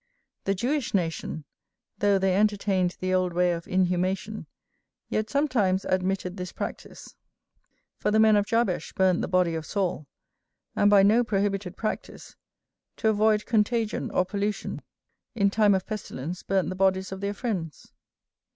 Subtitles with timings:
[0.45, 1.45] The Jewish nation,
[1.99, 4.47] though they entertained the old way of inhumation,
[5.09, 7.15] yet sometimes admitted this practice.
[7.99, 10.07] For the men of Jabesh burnt the body of Saul;
[10.75, 12.35] and by no prohibited practice,
[12.97, 14.81] to avoid contagion or pollution,
[15.35, 17.93] in time of pestilence, burnt the bodies of their friends.